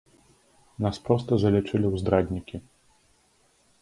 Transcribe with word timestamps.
Нас 0.85 0.97
проста 1.09 1.31
залічылі 1.43 1.87
ў 1.91 1.95
здраднікі. 2.05 2.57